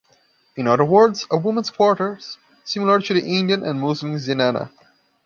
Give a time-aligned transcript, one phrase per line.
[0.55, 4.71] In other words, a women's quarters, similar to the Indian and Muslim zenana.